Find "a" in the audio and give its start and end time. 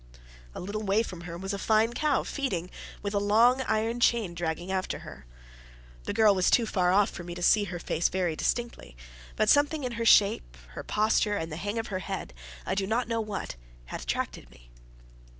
0.55-0.59, 1.53-1.59, 3.13-3.19